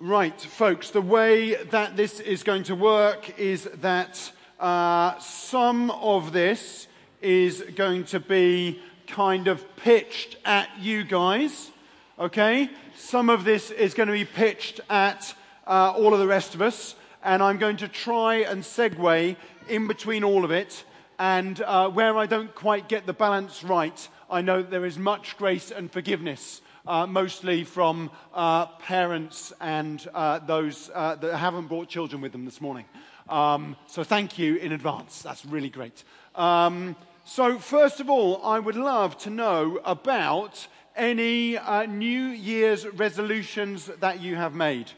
Right, 0.00 0.40
folks, 0.40 0.92
the 0.92 1.02
way 1.02 1.56
that 1.56 1.96
this 1.96 2.20
is 2.20 2.44
going 2.44 2.62
to 2.64 2.76
work 2.76 3.36
is 3.36 3.64
that 3.80 4.30
uh, 4.60 5.18
some 5.18 5.90
of 5.90 6.32
this 6.32 6.86
is 7.20 7.64
going 7.74 8.04
to 8.04 8.20
be 8.20 8.80
kind 9.08 9.48
of 9.48 9.64
pitched 9.74 10.36
at 10.44 10.68
you 10.78 11.02
guys, 11.02 11.72
okay? 12.16 12.70
Some 12.96 13.28
of 13.28 13.42
this 13.42 13.72
is 13.72 13.94
going 13.94 14.06
to 14.06 14.12
be 14.12 14.24
pitched 14.24 14.80
at 14.88 15.34
uh, 15.66 15.92
all 15.96 16.14
of 16.14 16.20
the 16.20 16.28
rest 16.28 16.54
of 16.54 16.62
us, 16.62 16.94
and 17.24 17.42
I'm 17.42 17.58
going 17.58 17.78
to 17.78 17.88
try 17.88 18.36
and 18.36 18.62
segue 18.62 19.34
in 19.68 19.88
between 19.88 20.22
all 20.22 20.44
of 20.44 20.52
it. 20.52 20.84
And 21.18 21.60
uh, 21.60 21.88
where 21.88 22.16
I 22.16 22.26
don't 22.26 22.54
quite 22.54 22.88
get 22.88 23.04
the 23.04 23.12
balance 23.12 23.64
right, 23.64 24.08
I 24.30 24.42
know 24.42 24.62
that 24.62 24.70
there 24.70 24.86
is 24.86 24.96
much 24.96 25.36
grace 25.36 25.72
and 25.72 25.90
forgiveness 25.90 26.60
uh, 26.88 27.06
mostly 27.06 27.62
from 27.62 28.10
uh, 28.34 28.66
parents 28.66 29.52
and 29.60 30.08
uh, 30.14 30.38
those 30.40 30.90
uh, 30.94 31.14
that 31.16 31.36
haven't 31.36 31.66
brought 31.66 31.88
children 31.88 32.22
with 32.22 32.32
them 32.32 32.46
this 32.46 32.60
morning. 32.60 32.86
Um, 33.28 33.76
so 33.86 34.02
thank 34.02 34.38
you 34.38 34.56
in 34.56 34.72
advance. 34.72 35.22
That's 35.22 35.44
really 35.44 35.68
great. 35.68 36.02
Um, 36.34 36.96
so, 37.26 37.58
first 37.58 38.00
of 38.00 38.08
all, 38.08 38.42
I 38.42 38.58
would 38.58 38.74
love 38.74 39.18
to 39.18 39.30
know 39.30 39.80
about 39.84 40.66
any 40.96 41.58
uh, 41.58 41.84
New 41.84 42.28
Year's 42.28 42.86
resolutions 42.86 43.90
that 44.00 44.20
you 44.20 44.36
have 44.36 44.54
made. 44.54 44.90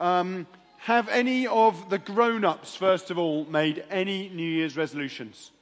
Um, 0.00 0.48
have 0.78 1.08
any 1.08 1.46
of 1.46 1.88
the 1.88 1.98
grown 1.98 2.44
ups, 2.44 2.74
first 2.74 3.12
of 3.12 3.18
all, 3.18 3.44
made 3.44 3.84
any 3.88 4.28
New 4.30 4.48
Year's 4.48 4.76
resolutions? 4.76 5.52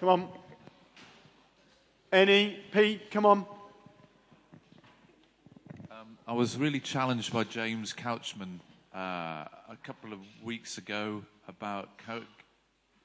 Come 0.00 0.08
on. 0.08 0.28
Any? 2.12 2.58
Pete, 2.72 3.10
come 3.12 3.24
on. 3.24 3.46
I 6.30 6.32
was 6.32 6.56
really 6.56 6.78
challenged 6.78 7.32
by 7.32 7.42
James 7.42 7.92
Couchman 7.92 8.60
uh, 8.94 8.98
a 9.68 9.76
couple 9.82 10.12
of 10.12 10.20
weeks 10.44 10.78
ago 10.78 11.24
about 11.48 11.88
co- 12.06 12.22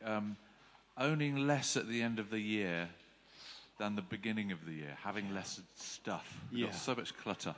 um, 0.05 0.37
owning 0.95 1.47
less 1.47 1.75
at 1.75 1.87
the 1.89 2.03
end 2.03 2.19
of 2.19 2.29
the 2.29 2.37
year 2.37 2.87
than 3.79 3.95
the 3.95 4.03
beginning 4.03 4.51
of 4.51 4.63
the 4.67 4.73
year, 4.73 4.95
having 5.03 5.33
less 5.33 5.59
stuff. 5.75 6.39
We've 6.51 6.59
Yeah. 6.59 6.65
got 6.67 6.75
so 6.75 6.93
much 6.93 7.17
clutter. 7.17 7.55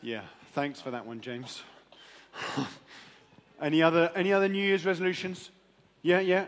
Yeah, 0.00 0.22
thanks 0.54 0.80
for 0.80 0.90
that 0.90 1.04
one, 1.04 1.20
James. 1.20 1.62
any 3.60 3.82
other 3.82 4.10
any 4.16 4.32
other 4.32 4.48
New 4.48 4.64
Year's 4.64 4.86
resolutions? 4.86 5.50
Yeah, 6.00 6.20
yeah. 6.20 6.46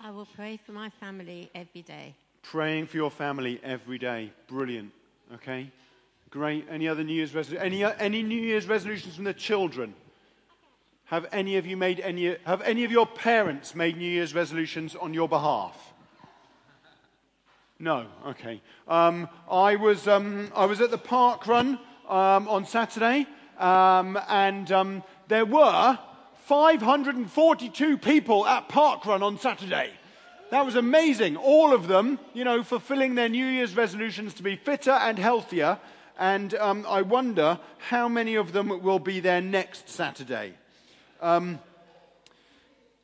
I 0.00 0.10
will 0.10 0.24
pray 0.34 0.56
for 0.56 0.72
my 0.72 0.88
family 0.88 1.50
every 1.54 1.82
day. 1.82 2.14
Praying 2.40 2.86
for 2.86 2.96
your 2.96 3.10
family 3.10 3.60
every 3.62 3.98
day. 3.98 4.32
Brilliant. 4.48 4.90
Okay. 5.34 5.70
Great. 6.32 6.66
Any 6.70 6.88
other 6.88 7.04
New 7.04 7.12
Year's 7.12 7.34
resolutions? 7.34 7.62
Any 7.62 7.84
any 7.84 8.22
New 8.22 8.40
Year's 8.40 8.66
resolutions 8.66 9.16
from 9.16 9.24
the 9.24 9.34
children? 9.34 9.92
Have 11.04 11.26
any 11.30 11.58
of 11.58 11.66
you 11.66 11.76
made 11.76 12.00
any 12.00 12.38
have 12.46 12.62
any 12.62 12.84
of 12.84 12.90
your 12.90 13.06
parents 13.06 13.74
made 13.74 13.98
New 13.98 14.10
Year's 14.10 14.34
resolutions 14.34 14.96
on 14.96 15.12
your 15.12 15.28
behalf? 15.28 15.92
No. 17.78 18.06
Okay. 18.28 18.62
Um, 18.88 19.28
I 19.50 19.76
was 19.76 20.08
um, 20.08 20.50
I 20.56 20.64
was 20.64 20.80
at 20.80 20.90
the 20.90 20.96
park 20.96 21.46
run 21.46 21.78
um, 22.08 22.48
on 22.48 22.64
Saturday, 22.64 23.26
um, 23.58 24.18
and 24.26 24.72
um, 24.72 25.02
there 25.28 25.44
were 25.44 25.98
542 26.46 27.98
people 27.98 28.46
at 28.46 28.70
park 28.70 29.04
run 29.04 29.22
on 29.22 29.38
Saturday. 29.38 29.90
That 30.50 30.64
was 30.64 30.76
amazing. 30.76 31.36
All 31.36 31.74
of 31.74 31.88
them, 31.88 32.18
you 32.32 32.44
know, 32.44 32.62
fulfilling 32.62 33.16
their 33.16 33.28
New 33.28 33.44
Year's 33.44 33.76
resolutions 33.76 34.32
to 34.34 34.42
be 34.42 34.56
fitter 34.56 34.92
and 34.92 35.18
healthier. 35.18 35.78
And 36.18 36.54
um, 36.54 36.86
I 36.88 37.02
wonder 37.02 37.58
how 37.88 38.08
many 38.08 38.34
of 38.36 38.52
them 38.52 38.82
will 38.82 38.98
be 38.98 39.20
there 39.20 39.40
next 39.40 39.88
Saturday. 39.88 40.54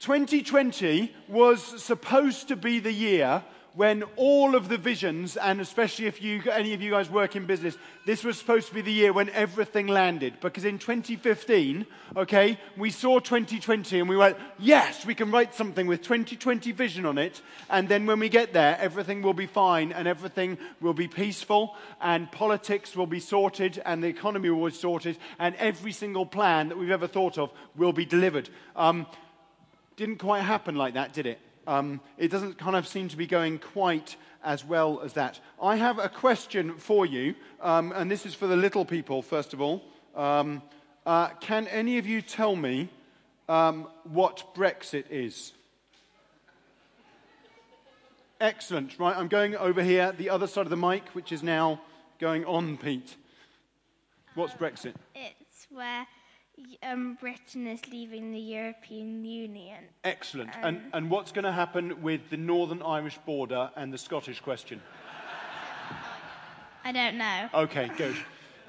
2020 0.01 1.15
was 1.29 1.63
supposed 1.83 2.49
to 2.49 2.57
be 2.57 2.79
the 2.79 2.93
year 2.93 3.43
when 3.75 4.03
all 4.17 4.55
of 4.55 4.69
the 4.69 4.79
visions, 4.79 5.37
and 5.37 5.61
especially 5.61 6.07
if 6.07 6.21
you, 6.21 6.43
any 6.51 6.75
of 6.75 6.83
you 6.83 6.91
guys 6.91 7.09
work 7.09 7.37
in 7.37 7.47
business, 7.47 7.77
this 8.07 8.25
was 8.25 8.39
supposed 8.39 8.69
to 8.69 8.75
be 8.75 8.81
the 8.81 8.93
year 8.93 9.13
when 9.13 9.31
everything 9.31 9.87
landed. 9.87 10.35
Because 10.41 10.65
in 10.65 10.79
2015, 10.79 11.87
okay, 12.17 12.59
we 12.77 12.91
saw 12.91 13.19
2020 13.19 14.01
and 14.01 14.09
we 14.09 14.17
went, 14.17 14.37
yes, 14.59 15.07
we 15.07 15.15
can 15.15 15.31
write 15.31 15.55
something 15.55 15.87
with 15.87 16.03
2020 16.03 16.73
vision 16.73 17.07
on 17.07 17.19
it. 17.19 17.41
And 17.71 17.89
then 17.89 18.07
when 18.07 18.19
we 18.19 18.29
get 18.29 18.53
there, 18.53 18.77
everything 18.81 19.23
will 19.23 19.35
be 19.35 19.47
fine 19.47 19.93
and 19.93 20.09
everything 20.09 20.59
will 20.81 20.95
be 20.95 21.09
peaceful 21.09 21.77
and 22.01 22.31
politics 22.33 22.97
will 22.97 23.07
be 23.07 23.21
sorted 23.21 23.81
and 23.85 24.03
the 24.03 24.09
economy 24.09 24.51
will 24.51 24.69
be 24.69 24.75
sorted 24.75 25.19
and 25.39 25.55
every 25.57 25.93
single 25.93 26.27
plan 26.27 26.69
that 26.69 26.79
we've 26.79 26.91
ever 26.91 27.07
thought 27.07 27.39
of 27.39 27.51
will 27.77 27.93
be 27.93 28.05
delivered. 28.05 28.49
Um, 28.75 29.07
didn't 29.97 30.19
quite 30.19 30.43
happen 30.43 30.77
like 30.77 30.95
that, 30.95 31.13
did 31.13 31.27
it? 31.27 31.39
Um, 31.69 32.01
it 32.17 32.31
doesn't 32.31 32.57
kind 32.57 32.77
of 32.77 32.89
seem 32.89 33.09
to 33.09 33.17
be 33.17 33.27
going 33.27 33.59
quite 33.59 34.17
as 34.43 34.65
well 34.65 35.03
as 35.05 35.13
that. 35.13 35.39
I 35.61 35.77
have 35.77 35.99
a 35.99 36.09
question 36.09 36.79
for 36.79 37.05
you, 37.05 37.35
um, 37.61 37.93
and 37.93 38.11
this 38.11 38.25
is 38.25 38.35
for 38.35 38.47
the 38.47 38.57
little 38.57 38.87
people, 38.87 39.21
first 39.21 39.53
of 39.53 39.61
all. 39.61 39.83
Um, 40.17 40.63
uh, 41.05 41.29
can 41.41 41.67
any 41.69 41.99
of 41.99 42.07
you 42.07 42.23
tell 42.23 42.57
me 42.57 42.89
um, 43.51 43.87
what 44.05 44.55
Brexit 44.55 45.05
is? 45.11 45.53
Excellent. 48.41 48.99
Right, 48.99 49.15
I'm 49.15 49.29
going 49.29 49.55
over 49.55 49.83
here, 49.83 50.13
the 50.13 50.31
other 50.31 50.47
side 50.47 50.65
of 50.65 50.71
the 50.71 50.77
mic, 50.77 51.07
which 51.13 51.33
is 51.33 51.43
now 51.43 51.83
going 52.19 52.47
on, 52.47 52.79
Pete. 52.79 53.15
What's 54.35 54.55
Brexit? 54.55 54.95
It's 55.15 55.67
where 55.71 56.07
um, 56.83 57.17
Britain 57.21 57.67
is 57.67 57.87
leaving 57.89 58.33
the 58.33 58.41
European 58.41 59.25
Union. 59.25 59.85
Excellent. 60.05 60.51
And, 60.63 60.83
and 60.93 61.11
what's 61.11 61.33
going 61.33 61.45
to 61.45 61.53
happen 61.53 62.03
with 62.03 62.31
the 62.31 62.37
Northern 62.37 62.83
Irish 62.83 63.19
border 63.19 63.71
and 63.77 63.93
the 63.93 63.99
Scottish 63.99 64.41
question? 64.41 64.81
I 66.85 66.93
don't 66.93 67.19
know. 67.19 67.49
Okay, 67.55 67.91
good. 67.97 68.17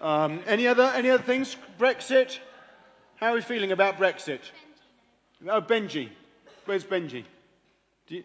Um, 0.02 0.42
any, 0.48 0.68
other, 0.68 0.92
any 0.96 1.10
other 1.10 1.24
things? 1.24 1.56
Brexit? 1.78 2.40
How 3.16 3.32
are 3.32 3.36
we 3.36 3.42
feeling 3.42 3.72
about 3.72 3.98
Brexit? 3.98 4.40
Oh, 5.48 5.62
Benji. 5.62 6.10
Where's 6.66 6.84
Benji? 6.84 7.24
Do 8.08 8.16
you, 8.16 8.24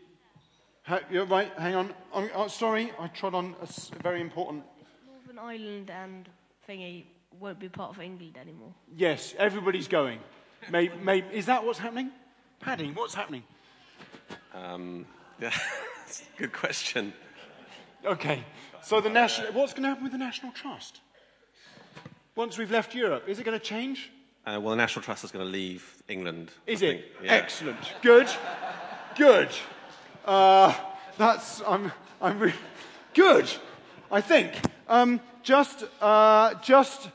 ha, 0.83 1.01
you're 1.11 1.27
right, 1.27 1.53
hang 1.59 1.75
on. 1.75 1.95
I'm, 2.15 2.31
oh, 2.35 2.49
sorry, 2.49 2.93
I 2.99 3.09
trod 3.09 3.35
on 3.35 3.55
a 3.63 4.03
very 4.03 4.21
important. 4.21 4.65
Northern 5.07 5.39
Ireland 5.39 5.91
and 5.91 6.29
thingy 6.69 7.05
won't 7.41 7.59
be 7.59 7.69
part 7.69 7.91
of 7.91 8.00
England 8.00 8.37
anymore. 8.41 8.72
Yes, 8.97 9.34
everybody's 9.39 9.89
going. 9.89 10.19
May, 10.71 10.89
may, 11.03 11.25
is 11.33 11.47
that 11.47 11.65
what's 11.65 11.78
happening? 11.78 12.11
Padding, 12.61 12.95
what's 12.95 13.15
happening? 13.15 13.43
Um, 14.55 15.06
yeah, 15.41 15.53
good 16.39 16.53
question. 16.53 17.12
Okay, 18.05 18.44
so 18.83 19.00
the 19.00 19.11
national, 19.11 19.53
what's 19.53 19.73
going 19.73 19.83
to 19.83 19.89
happen 19.89 20.05
with 20.05 20.12
the 20.12 20.19
National 20.19 20.53
Trust? 20.53 21.00
Once 22.37 22.59
we've 22.59 22.71
left 22.71 22.94
Europe, 22.94 23.28
is 23.28 23.39
it 23.39 23.44
going 23.44 23.59
to 23.59 23.65
change? 23.65 24.11
Uh, 24.47 24.59
well, 24.61 24.71
the 24.71 24.77
National 24.77 25.03
Trust 25.03 25.25
is 25.25 25.31
going 25.31 25.44
to 25.44 25.50
leave 25.50 26.03
England. 26.09 26.50
Is 26.67 26.83
I 26.83 26.87
it? 26.87 27.12
Yeah. 27.23 27.33
Excellent. 27.33 27.78
Good. 28.03 28.28
Good. 29.17 29.49
Uh, 30.25 30.75
that's, 31.17 31.62
I'm, 31.67 31.93
I'm 32.21 32.39
re- 32.39 32.55
good, 33.15 33.50
I 34.11 34.21
think. 34.21 34.53
Um, 34.89 35.21
just, 35.43 35.84
uh, 36.00 36.55
just 36.62 37.09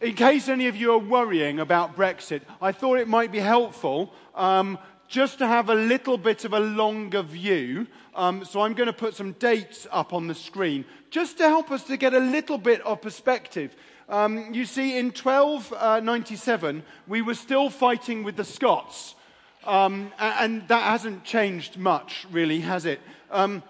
in 0.00 0.14
case 0.14 0.48
any 0.48 0.66
of 0.66 0.76
you 0.76 0.92
are 0.92 0.98
worrying 0.98 1.60
about 1.60 1.96
Brexit, 1.96 2.42
I 2.60 2.72
thought 2.72 2.98
it 2.98 3.08
might 3.08 3.30
be 3.30 3.38
helpful 3.38 4.12
um, 4.34 4.78
just 5.08 5.38
to 5.38 5.46
have 5.46 5.68
a 5.68 5.74
little 5.74 6.16
bit 6.16 6.44
of 6.44 6.54
a 6.54 6.60
longer 6.60 7.22
view. 7.22 7.86
Um, 8.14 8.44
so 8.44 8.62
I'm 8.62 8.74
going 8.74 8.86
to 8.86 8.92
put 8.92 9.14
some 9.14 9.32
dates 9.32 9.86
up 9.90 10.12
on 10.12 10.26
the 10.26 10.34
screen 10.34 10.84
just 11.10 11.38
to 11.38 11.48
help 11.48 11.70
us 11.70 11.84
to 11.84 11.96
get 11.96 12.14
a 12.14 12.18
little 12.18 12.58
bit 12.58 12.80
of 12.82 13.02
perspective. 13.02 13.76
Um, 14.08 14.54
you 14.54 14.64
see, 14.64 14.98
in 14.98 15.06
1297, 15.06 16.82
we 17.06 17.22
were 17.22 17.34
still 17.34 17.70
fighting 17.70 18.24
with 18.24 18.36
the 18.36 18.44
Scots. 18.44 19.14
Um, 19.64 20.10
and 20.18 20.66
that 20.68 20.84
hasn't 20.84 21.24
changed 21.24 21.76
much, 21.76 22.26
really, 22.30 22.60
has 22.60 22.86
it? 22.86 23.00
Um, 23.30 23.62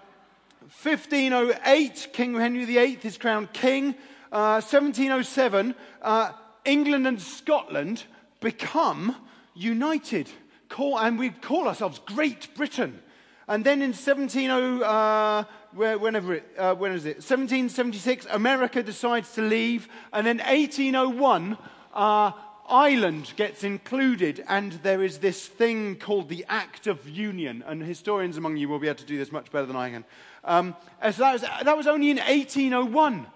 1508, 0.81 2.07
King 2.13 2.35
Henry 2.35 2.65
VIII 2.65 2.99
is 3.03 3.17
crowned 3.17 3.51
king. 3.51 3.95
Uh, 4.31 4.61
1707, 4.61 5.75
uh, 6.01 6.31
England 6.63 7.05
and 7.05 7.21
Scotland 7.21 8.03
become 8.39 9.15
united. 9.53 10.29
Call, 10.69 10.97
and 10.97 11.19
we 11.19 11.31
call 11.31 11.67
ourselves 11.67 11.99
Great 12.05 12.55
Britain. 12.55 13.01
And 13.49 13.65
then 13.65 13.81
in 13.81 13.91
170, 13.91 14.47
uh, 14.49 15.43
whenever 15.73 16.35
it, 16.35 16.45
uh, 16.57 16.73
when 16.75 16.93
is 16.93 17.05
it? 17.05 17.17
1776, 17.17 18.25
America 18.31 18.81
decides 18.81 19.33
to 19.33 19.41
leave. 19.41 19.89
And 20.13 20.25
then 20.25 20.37
1801, 20.37 21.57
uh, 21.93 22.31
Ireland 22.69 23.33
gets 23.35 23.65
included, 23.65 24.45
and 24.47 24.71
there 24.83 25.03
is 25.03 25.17
this 25.17 25.45
thing 25.45 25.97
called 25.97 26.29
the 26.29 26.45
Act 26.47 26.87
of 26.87 27.09
Union. 27.09 27.65
And 27.67 27.83
historians 27.83 28.37
among 28.37 28.55
you 28.55 28.69
will 28.69 28.79
be 28.79 28.87
able 28.87 28.99
to 28.99 29.05
do 29.05 29.17
this 29.17 29.33
much 29.33 29.51
better 29.51 29.65
than 29.65 29.75
I 29.75 29.89
can. 29.89 30.05
Um, 30.45 30.75
so 31.03 31.21
that 31.23 31.33
was, 31.33 31.41
that 31.41 31.75
was 31.75 31.87
only 31.87 32.11
in 32.11 32.17
1801. 32.17 33.27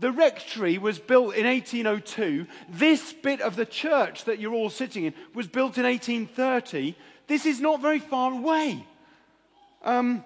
The 0.00 0.10
rectory 0.10 0.78
was 0.78 0.98
built 0.98 1.34
in 1.34 1.46
1802. 1.46 2.46
This 2.70 3.12
bit 3.12 3.42
of 3.42 3.54
the 3.54 3.66
church 3.66 4.24
that 4.24 4.38
you're 4.38 4.54
all 4.54 4.70
sitting 4.70 5.04
in 5.04 5.14
was 5.34 5.46
built 5.46 5.76
in 5.76 5.84
1830. 5.84 6.96
This 7.26 7.44
is 7.44 7.60
not 7.60 7.82
very 7.82 7.98
far 7.98 8.32
away. 8.32 8.84
Um, 9.84 10.24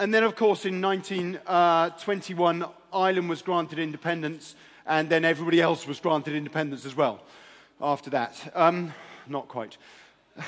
and 0.00 0.12
then, 0.12 0.24
of 0.24 0.36
course, 0.36 0.64
in 0.64 0.80
1921, 0.80 2.64
Ireland 2.92 3.28
was 3.28 3.42
granted 3.42 3.78
independence, 3.78 4.56
and 4.86 5.10
then 5.10 5.24
everybody 5.24 5.60
else 5.60 5.86
was 5.86 6.00
granted 6.00 6.34
independence 6.34 6.86
as 6.86 6.96
well 6.96 7.22
after 7.80 8.08
that. 8.10 8.52
Um, 8.54 8.94
not 9.28 9.48
quite. 9.48 9.76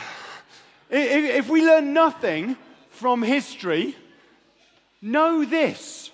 If 0.88 1.48
we 1.48 1.66
learn 1.66 1.92
nothing 1.92 2.56
from 2.90 3.20
history, 3.20 3.96
know 5.02 5.44
this 5.44 6.12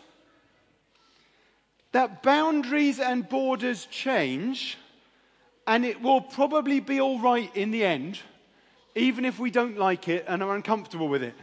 that 1.93 2.23
boundaries 2.23 2.99
and 2.99 3.29
borders 3.29 3.87
change, 3.87 4.79
and 5.67 5.85
it 5.85 6.01
will 6.01 6.21
probably 6.21 6.81
be 6.81 7.01
all 7.01 7.21
right 7.21 7.55
in 7.55 7.71
the 7.71 7.85
end, 7.85 8.19
even 8.95 9.25
if 9.25 9.39
we 9.39 9.51
don't 9.51 9.79
like 9.79 10.09
it 10.09 10.25
and 10.27 10.43
are 10.43 10.55
uncomfortable 10.55 11.09
with 11.09 11.23
it. 11.23 11.35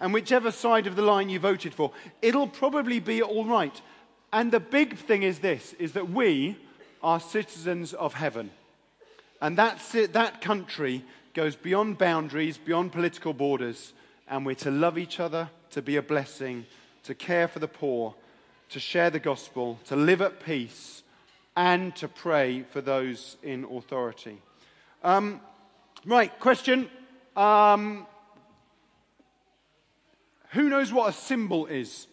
And 0.00 0.12
whichever 0.14 0.50
side 0.50 0.86
of 0.86 0.96
the 0.96 1.02
line 1.02 1.28
you 1.28 1.38
voted 1.38 1.74
for, 1.74 1.92
it'll 2.22 2.48
probably 2.48 3.00
be 3.00 3.22
all 3.22 3.44
right. 3.44 3.80
And 4.32 4.52
the 4.52 4.60
big 4.60 4.96
thing 4.96 5.22
is 5.22 5.38
this 5.38 5.74
is 5.78 5.92
that 5.92 6.10
we 6.10 6.56
are 7.02 7.20
citizens 7.20 7.94
of 7.94 8.14
heaven. 8.14 8.50
And 9.40 9.56
that's 9.56 9.94
it, 9.94 10.12
that 10.14 10.40
country 10.40 11.04
goes 11.34 11.54
beyond 11.54 11.98
boundaries, 11.98 12.58
beyond 12.58 12.92
political 12.92 13.32
borders, 13.32 13.92
and 14.28 14.44
we're 14.44 14.56
to 14.56 14.70
love 14.70 14.98
each 14.98 15.20
other, 15.20 15.48
to 15.70 15.82
be 15.82 15.96
a 15.96 16.02
blessing, 16.02 16.66
to 17.04 17.14
care 17.14 17.46
for 17.46 17.60
the 17.60 17.68
poor, 17.68 18.14
to 18.70 18.80
share 18.80 19.10
the 19.10 19.18
gospel, 19.18 19.78
to 19.86 19.96
live 19.96 20.20
at 20.20 20.44
peace, 20.44 21.02
and 21.56 21.94
to 21.96 22.08
pray 22.08 22.62
for 22.62 22.80
those 22.80 23.36
in 23.42 23.64
authority. 23.64 24.38
Um, 25.02 25.40
right, 26.04 26.38
question. 26.38 26.88
Um, 27.36 28.06
who 30.50 30.68
knows 30.68 30.92
what 30.92 31.08
a 31.08 31.12
symbol 31.12 31.66
is? 31.66 32.06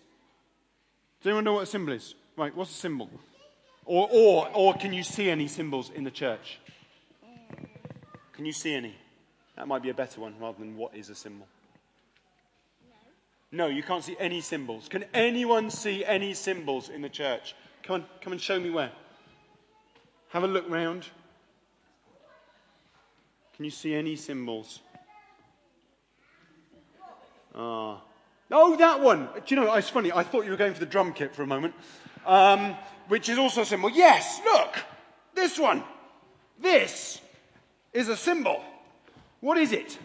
Does 1.21 1.27
anyone 1.29 1.43
know 1.43 1.53
what 1.53 1.63
a 1.63 1.67
symbol 1.67 1.93
is? 1.93 2.15
Right, 2.37 2.55
what's 2.55 2.71
a 2.71 2.73
symbol? 2.73 3.09
Or, 3.85 4.09
or, 4.11 4.49
or 4.53 4.73
can 4.73 4.93
you 4.93 5.03
see 5.03 5.29
any 5.29 5.47
symbols 5.47 5.91
in 5.93 6.03
the 6.03 6.11
church? 6.11 6.59
Can 8.33 8.45
you 8.45 8.51
see 8.51 8.73
any? 8.73 8.95
That 9.55 9.67
might 9.67 9.83
be 9.83 9.89
a 9.89 9.93
better 9.93 10.19
one 10.21 10.35
rather 10.39 10.59
than 10.59 10.75
what 10.75 10.95
is 10.95 11.09
a 11.09 11.15
symbol. 11.15 11.47
No, 13.55 13.67
you 13.67 13.83
can't 13.83 14.03
see 14.03 14.17
any 14.19 14.41
symbols. 14.41 14.89
Can 14.89 15.05
anyone 15.13 15.69
see 15.69 16.03
any 16.03 16.33
symbols 16.33 16.89
in 16.89 17.01
the 17.01 17.07
church? 17.07 17.55
Come 17.83 18.01
on, 18.01 18.05
come 18.19 18.33
and 18.33 18.41
show 18.41 18.59
me 18.59 18.69
where. 18.69 18.91
Have 20.31 20.43
a 20.43 20.47
look 20.47 20.69
round. 20.69 21.05
Can 23.55 23.63
you 23.63 23.71
see 23.71 23.95
any 23.95 24.17
symbols? 24.17 24.81
Ah. 27.55 28.01
Oh, 28.51 28.75
that 28.75 28.99
one. 28.99 29.29
Do 29.45 29.55
you 29.55 29.61
know, 29.61 29.73
it's 29.75 29.89
funny. 29.89 30.11
I 30.11 30.23
thought 30.23 30.43
you 30.43 30.51
were 30.51 30.57
going 30.57 30.73
for 30.73 30.81
the 30.81 30.85
drum 30.85 31.13
kit 31.13 31.33
for 31.33 31.43
a 31.43 31.47
moment, 31.47 31.73
um, 32.25 32.75
which 33.07 33.29
is 33.29 33.37
also 33.37 33.61
a 33.61 33.65
symbol. 33.65 33.89
Yes, 33.89 34.41
look. 34.43 34.75
This 35.33 35.57
one. 35.57 35.81
This 36.59 37.21
is 37.93 38.09
a 38.09 38.17
symbol. 38.17 38.61
What 39.39 39.57
is 39.57 39.71
it? 39.71 39.97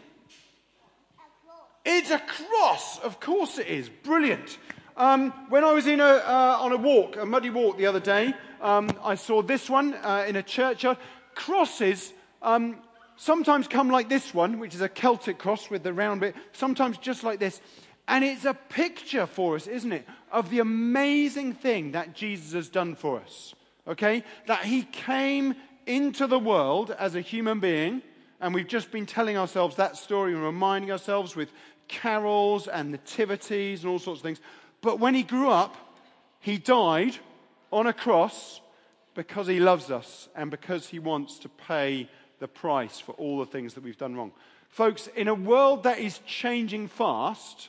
It's 1.84 2.10
a 2.10 2.18
cross. 2.18 2.98
Of 2.98 3.20
course 3.20 3.58
it 3.58 3.66
is. 3.66 3.88
Brilliant. 3.88 4.58
Um, 4.96 5.30
when 5.48 5.64
I 5.64 5.72
was 5.72 5.86
in 5.86 6.00
a, 6.00 6.04
uh, 6.04 6.58
on 6.60 6.72
a 6.72 6.76
walk, 6.76 7.16
a 7.16 7.24
muddy 7.24 7.50
walk 7.50 7.78
the 7.78 7.86
other 7.86 8.00
day, 8.00 8.34
um, 8.60 8.90
I 9.02 9.14
saw 9.14 9.40
this 9.40 9.70
one 9.70 9.94
uh, 9.94 10.26
in 10.28 10.36
a 10.36 10.42
churchyard. 10.42 10.98
Crosses 11.34 12.12
um, 12.42 12.76
sometimes 13.16 13.66
come 13.66 13.88
like 13.88 14.08
this 14.08 14.34
one, 14.34 14.58
which 14.58 14.74
is 14.74 14.82
a 14.82 14.88
Celtic 14.88 15.38
cross 15.38 15.70
with 15.70 15.82
the 15.82 15.92
round 15.92 16.20
bit, 16.20 16.34
sometimes 16.52 16.98
just 16.98 17.24
like 17.24 17.38
this. 17.38 17.60
And 18.08 18.24
it's 18.24 18.44
a 18.44 18.54
picture 18.54 19.26
for 19.26 19.54
us, 19.56 19.66
isn't 19.66 19.92
it, 19.92 20.06
of 20.30 20.50
the 20.50 20.58
amazing 20.58 21.54
thing 21.54 21.92
that 21.92 22.14
Jesus 22.14 22.52
has 22.52 22.68
done 22.68 22.94
for 22.94 23.20
us. 23.20 23.54
Okay? 23.86 24.22
That 24.46 24.64
he 24.64 24.82
came 24.82 25.54
into 25.86 26.26
the 26.26 26.38
world 26.38 26.90
as 26.90 27.14
a 27.14 27.20
human 27.20 27.60
being 27.60 28.02
and 28.40 28.54
we've 28.54 28.66
just 28.66 28.90
been 28.90 29.06
telling 29.06 29.37
ourselves 29.37 29.76
that 29.76 29.96
story 29.96 30.32
and 30.32 30.42
reminding 30.42 30.90
ourselves 30.90 31.37
with 31.37 31.50
carols 31.88 32.69
and 32.69 32.90
nativities 32.90 33.82
and 33.82 33.90
all 33.90 33.98
sorts 33.98 34.20
of 34.20 34.22
things. 34.22 34.40
But 34.81 34.98
when 34.98 35.14
he 35.14 35.22
grew 35.22 35.50
up, 35.50 35.76
he 36.40 36.56
died 36.56 37.16
on 37.70 37.87
a 37.87 37.92
cross 37.92 38.60
because 39.14 39.46
he 39.46 39.60
loves 39.60 39.90
us 39.90 40.28
and 40.34 40.50
because 40.50 40.87
he 40.87 40.98
wants 40.98 41.38
to 41.40 41.48
pay 41.48 42.08
the 42.38 42.48
price 42.48 42.98
for 42.98 43.12
all 43.12 43.38
the 43.38 43.46
things 43.46 43.75
that 43.75 43.84
we've 43.84 43.98
done 43.98 44.14
wrong. 44.14 44.32
Folks, 44.70 45.08
in 45.08 45.28
a 45.28 45.34
world 45.34 45.82
that 45.82 45.98
is 45.98 46.20
changing 46.26 46.88
fast, 46.88 47.69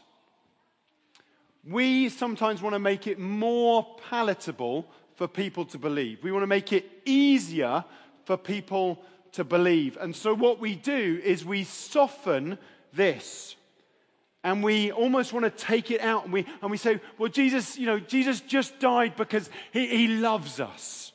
we 1.68 2.10
sometimes 2.10 2.62
want 2.62 2.74
to 2.74 2.80
make 2.80 3.08
it 3.08 3.20
more 3.20 3.86
palatable 4.10 4.88
for 5.16 5.28
people 5.28 5.66
to 5.66 5.78
believe. 5.78 6.24
We 6.24 6.32
want 6.32 6.44
to 6.44 6.48
make 6.48 6.72
it 6.72 6.90
easier 7.06 7.84
for 8.26 8.38
people 8.38 9.04
to 9.34 9.44
believe. 9.44 9.98
And 10.00 10.16
so 10.16 10.34
what 10.34 10.60
we 10.60 10.76
do 10.76 11.22
is 11.24 11.46
we 11.46 11.64
soften 11.64 12.58
this. 12.94 13.56
And 14.44 14.64
we 14.64 14.92
almost 14.92 15.34
want 15.34 15.46
to 15.46 15.52
take 15.52 15.92
it 15.92 16.02
out 16.02 16.24
and 16.24 16.34
we, 16.34 16.48
and 16.62 16.72
we 16.72 16.78
say, 16.78 17.00
well, 17.18 17.30
Jesus, 17.30 17.78
you 17.78 17.86
know, 17.86 18.00
Jesus 18.00 18.42
just 18.42 18.80
died 18.80 19.16
because 19.16 19.50
he, 19.72 19.86
he 19.88 20.08
loves 20.08 20.60
us. 20.60 21.14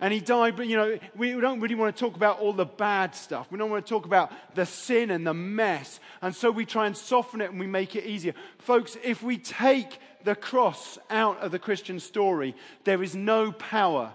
And 0.00 0.12
he 0.12 0.20
died, 0.20 0.56
but 0.56 0.66
you 0.66 0.76
know, 0.76 0.98
we 1.16 1.32
don't 1.32 1.60
really 1.60 1.76
want 1.76 1.96
to 1.96 2.00
talk 2.00 2.16
about 2.16 2.40
all 2.40 2.52
the 2.52 2.66
bad 2.66 3.14
stuff. 3.14 3.46
We 3.50 3.58
don't 3.58 3.70
want 3.70 3.86
to 3.86 3.88
talk 3.88 4.04
about 4.04 4.32
the 4.54 4.66
sin 4.66 5.10
and 5.10 5.26
the 5.26 5.32
mess. 5.32 6.00
And 6.20 6.34
so 6.34 6.50
we 6.50 6.66
try 6.66 6.86
and 6.86 6.96
soften 6.96 7.40
it 7.40 7.50
and 7.50 7.60
we 7.60 7.68
make 7.68 7.96
it 7.96 8.04
easier. 8.04 8.34
Folks, 8.58 8.98
if 9.02 9.22
we 9.22 9.38
take 9.38 9.98
the 10.24 10.34
cross 10.34 10.98
out 11.08 11.38
of 11.38 11.52
the 11.52 11.58
Christian 11.58 12.00
story, 12.00 12.54
there 12.84 13.02
is 13.02 13.14
no 13.14 13.52
power 13.52 14.12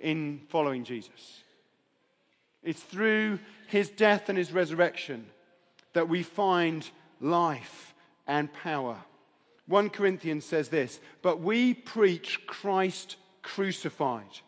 in 0.00 0.40
following 0.48 0.84
Jesus. 0.84 1.43
It's 2.64 2.82
through 2.82 3.38
his 3.68 3.90
death 3.90 4.28
and 4.28 4.38
his 4.38 4.52
resurrection 4.52 5.26
that 5.92 6.08
we 6.08 6.22
find 6.22 6.88
life 7.20 7.94
and 8.26 8.52
power. 8.52 8.96
1 9.66 9.90
Corinthians 9.90 10.44
says 10.44 10.68
this, 10.68 11.00
but 11.22 11.40
we 11.40 11.74
preach 11.74 12.46
Christ 12.46 13.16
crucified, 13.42 14.40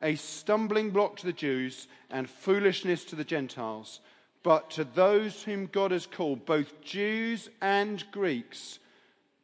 a 0.00 0.14
stumbling 0.14 0.90
block 0.90 1.16
to 1.16 1.26
the 1.26 1.32
Jews 1.32 1.88
and 2.10 2.28
foolishness 2.28 3.04
to 3.06 3.16
the 3.16 3.24
Gentiles. 3.24 4.00
But 4.42 4.70
to 4.72 4.84
those 4.84 5.42
whom 5.42 5.66
God 5.66 5.90
has 5.90 6.06
called, 6.06 6.44
both 6.44 6.80
Jews 6.82 7.48
and 7.62 8.04
Greeks, 8.10 8.78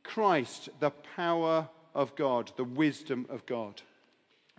Christ, 0.02 0.68
the 0.78 0.90
power 0.90 1.68
of 1.94 2.14
God, 2.16 2.52
the 2.56 2.64
wisdom 2.64 3.26
of 3.30 3.46
God. 3.46 3.82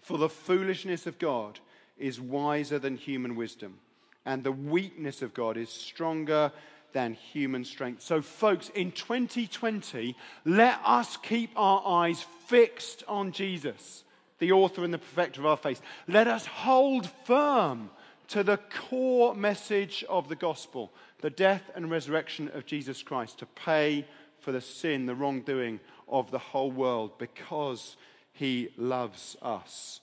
For 0.02 0.18
the 0.18 0.30
foolishness 0.30 1.06
of 1.06 1.20
God 1.20 1.60
is 2.02 2.20
wiser 2.20 2.80
than 2.80 2.98
human 2.98 3.36
wisdom, 3.36 3.80
and 4.26 4.44
the 4.44 4.52
weakness 4.52 5.22
of 5.22 5.34
God 5.34 5.58
is 5.58 5.70
stronger 5.70 6.52
than 6.94 7.14
human 7.14 7.64
strength. 7.64 8.02
So, 8.02 8.22
folks, 8.22 8.70
in 8.70 8.92
2020, 8.92 10.16
let 10.46 10.80
us 10.86 11.18
keep 11.18 11.52
our 11.56 11.82
eyes 11.86 12.26
fixed 12.48 13.04
on 13.08 13.32
Jesus, 13.32 14.04
the 14.40 14.52
author 14.52 14.84
and 14.84 14.94
the 14.94 14.98
perfecter 14.98 15.42
of 15.42 15.46
our 15.46 15.58
faith. 15.58 15.82
Let 16.08 16.28
us 16.28 16.46
hold 16.46 17.10
firm 17.26 17.90
to 18.30 18.44
the 18.44 18.58
core 18.58 19.36
message 19.36 20.04
of 20.10 20.30
the 20.30 20.36
gospel 20.36 20.92
the 21.22 21.30
death 21.30 21.70
and 21.76 21.90
resurrection 21.90 22.50
of 22.54 22.66
Jesus 22.66 23.02
Christ 23.04 23.40
to 23.40 23.46
pay 23.46 24.06
for 24.40 24.52
the 24.52 24.62
sin, 24.62 25.06
the 25.06 25.16
wrongdoing 25.16 25.80
of 26.08 26.32
the 26.32 26.40
whole 26.40 26.72
world 26.72 27.18
because 27.18 27.96
he 28.34 28.70
loves 28.76 29.38
us. 29.42 30.02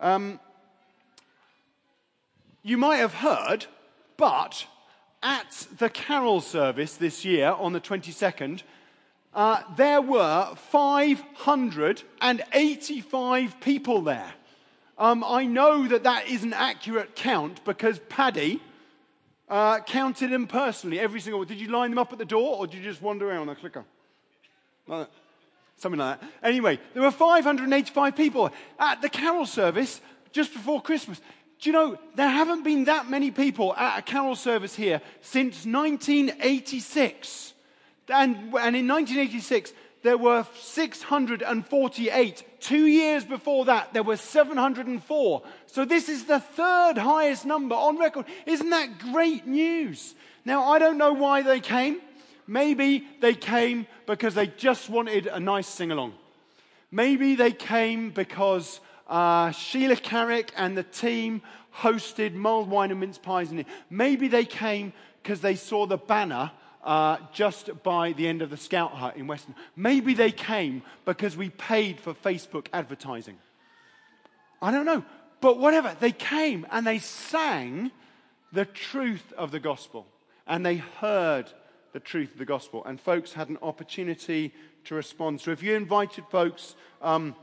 Um, 0.00 0.40
you 2.64 2.76
might 2.78 2.96
have 2.96 3.14
heard, 3.14 3.66
but 4.16 4.66
at 5.22 5.68
the 5.78 5.90
carol 5.90 6.40
service 6.40 6.96
this 6.96 7.24
year 7.24 7.50
on 7.50 7.72
the 7.72 7.80
22nd, 7.80 8.62
uh, 9.34 9.62
there 9.76 10.00
were 10.00 10.52
585 10.70 13.60
people 13.60 14.00
there. 14.00 14.32
Um, 14.96 15.22
I 15.26 15.44
know 15.44 15.88
that 15.88 16.04
that 16.04 16.28
is 16.28 16.42
an 16.42 16.54
accurate 16.54 17.14
count 17.14 17.62
because 17.64 17.98
Paddy 18.08 18.62
uh, 19.48 19.80
counted 19.80 20.30
them 20.30 20.46
personally, 20.46 20.98
every 20.98 21.20
single 21.20 21.40
one. 21.40 21.48
Did 21.48 21.60
you 21.60 21.68
line 21.68 21.90
them 21.90 21.98
up 21.98 22.10
at 22.12 22.18
the 22.18 22.24
door 22.24 22.56
or 22.58 22.66
did 22.66 22.76
you 22.76 22.82
just 22.82 23.02
wander 23.02 23.28
around 23.28 23.42
on 23.42 23.50
a 23.50 23.56
clicker? 23.56 23.84
Something 25.76 25.98
like 25.98 26.20
that. 26.20 26.30
Anyway, 26.42 26.80
there 26.94 27.02
were 27.02 27.10
585 27.10 28.16
people 28.16 28.50
at 28.78 29.02
the 29.02 29.10
carol 29.10 29.44
service 29.44 30.00
just 30.32 30.52
before 30.52 30.80
Christmas. 30.80 31.20
Do 31.64 31.70
you 31.70 31.72
know, 31.72 31.98
there 32.14 32.28
haven't 32.28 32.62
been 32.62 32.84
that 32.84 33.08
many 33.08 33.30
people 33.30 33.74
at 33.74 34.00
a 34.00 34.02
carol 34.02 34.36
service 34.36 34.74
here 34.74 35.00
since 35.22 35.64
1986. 35.64 37.54
And, 38.10 38.36
and 38.36 38.76
in 38.76 38.86
1986, 38.86 39.72
there 40.02 40.18
were 40.18 40.46
648. 40.60 42.44
Two 42.60 42.84
years 42.84 43.24
before 43.24 43.64
that, 43.64 43.94
there 43.94 44.02
were 44.02 44.18
704. 44.18 45.42
So 45.64 45.86
this 45.86 46.10
is 46.10 46.26
the 46.26 46.38
third 46.38 46.98
highest 46.98 47.46
number 47.46 47.74
on 47.74 47.98
record. 47.98 48.26
Isn't 48.44 48.68
that 48.68 48.98
great 48.98 49.46
news? 49.46 50.14
Now, 50.44 50.64
I 50.64 50.78
don't 50.78 50.98
know 50.98 51.14
why 51.14 51.40
they 51.40 51.60
came. 51.60 52.02
Maybe 52.46 53.08
they 53.22 53.32
came 53.32 53.86
because 54.04 54.34
they 54.34 54.48
just 54.48 54.90
wanted 54.90 55.28
a 55.28 55.40
nice 55.40 55.66
sing 55.66 55.90
along. 55.90 56.12
Maybe 56.90 57.36
they 57.36 57.52
came 57.52 58.10
because 58.10 58.80
uh, 59.06 59.50
Sheila 59.50 59.96
Carrick 59.96 60.52
and 60.56 60.76
the 60.76 60.82
team 60.82 61.42
hosted 61.78 62.34
mulled 62.34 62.68
wine 62.68 62.90
and 62.90 63.00
mince 63.00 63.18
pies. 63.18 63.50
In 63.50 63.60
it. 63.60 63.66
Maybe 63.90 64.28
they 64.28 64.44
came 64.44 64.92
because 65.22 65.40
they 65.40 65.56
saw 65.56 65.86
the 65.86 65.96
banner 65.96 66.50
uh, 66.84 67.16
just 67.32 67.82
by 67.82 68.12
the 68.12 68.28
end 68.28 68.42
of 68.42 68.50
the 68.50 68.56
scout 68.56 68.92
hut 68.92 69.16
in 69.16 69.26
Weston. 69.26 69.54
Maybe 69.74 70.14
they 70.14 70.30
came 70.30 70.82
because 71.04 71.36
we 71.36 71.50
paid 71.50 71.98
for 71.98 72.14
Facebook 72.14 72.66
advertising. 72.72 73.38
I 74.60 74.70
don't 74.70 74.86
know. 74.86 75.04
But 75.40 75.58
whatever, 75.58 75.96
they 75.98 76.12
came 76.12 76.66
and 76.70 76.86
they 76.86 76.98
sang 76.98 77.90
the 78.52 78.64
truth 78.64 79.32
of 79.36 79.50
the 79.50 79.60
gospel 79.60 80.06
and 80.46 80.64
they 80.64 80.76
heard 80.76 81.50
the 81.92 82.00
truth 82.00 82.32
of 82.32 82.38
the 82.38 82.44
gospel. 82.44 82.84
And 82.84 83.00
folks 83.00 83.32
had 83.32 83.48
an 83.48 83.58
opportunity 83.62 84.52
to 84.84 84.94
respond. 84.94 85.40
So 85.40 85.50
if 85.50 85.62
you 85.62 85.74
invited 85.74 86.24
folks, 86.30 86.76
um, 87.02 87.34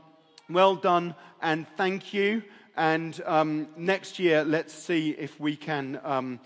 well 0.52 0.76
done 0.76 1.14
and 1.40 1.66
thank 1.76 2.14
you. 2.14 2.42
And 2.76 3.20
um, 3.26 3.68
next 3.76 4.18
year, 4.18 4.44
let's 4.44 4.72
see 4.72 5.10
if 5.10 5.38
we 5.38 5.56
can 5.56 6.00
um, 6.04 6.40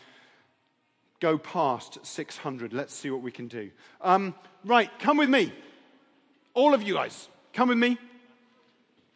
go 1.20 1.38
past 1.38 2.04
600. 2.04 2.72
Let's 2.72 2.94
see 2.94 3.10
what 3.10 3.22
we 3.22 3.30
can 3.30 3.46
do. 3.48 3.70
Um, 4.00 4.34
right, 4.64 4.90
come 4.98 5.18
with 5.18 5.28
me. 5.28 5.52
All 6.54 6.74
of 6.74 6.82
you 6.82 6.94
guys, 6.94 7.28
come 7.52 7.68
with 7.68 7.78
me. 7.78 7.98